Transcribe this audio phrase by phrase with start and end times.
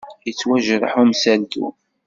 [0.25, 1.65] Yettwajreḥ umsaltu!